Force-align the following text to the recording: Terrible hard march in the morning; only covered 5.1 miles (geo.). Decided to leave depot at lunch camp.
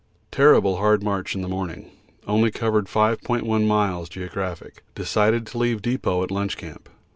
Terrible 0.31 0.77
hard 0.77 1.03
march 1.03 1.35
in 1.35 1.43
the 1.43 1.47
morning; 1.47 1.91
only 2.25 2.49
covered 2.49 2.85
5.1 2.87 3.67
miles 3.67 4.09
(geo.). 4.09 4.55
Decided 4.95 5.45
to 5.45 5.57
leave 5.59 5.83
depot 5.83 6.23
at 6.23 6.31
lunch 6.31 6.57
camp. 6.57 6.89